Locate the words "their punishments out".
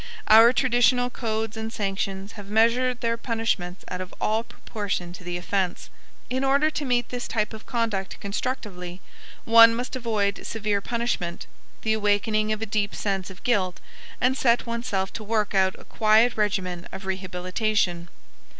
3.01-4.01